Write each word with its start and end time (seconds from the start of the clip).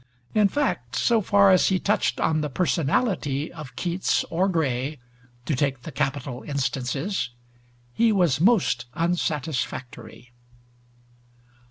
In 0.33 0.47
fact, 0.47 0.95
so 0.95 1.21
far 1.21 1.51
as 1.51 1.67
he 1.67 1.77
touched 1.77 2.19
on 2.19 2.41
the 2.41 2.49
personality 2.49 3.53
of 3.53 3.75
Keats 3.75 4.25
or 4.31 4.49
Gray, 4.49 4.97
to 5.45 5.55
take 5.55 5.83
the 5.83 5.91
capital 5.91 6.41
instances, 6.41 7.29
he 7.93 8.11
was 8.11 8.41
most 8.41 8.87
unsatisfactory. 8.95 10.31